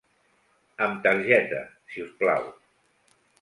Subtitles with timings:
[0.85, 1.61] Amb targeta,
[1.93, 2.49] si us plau.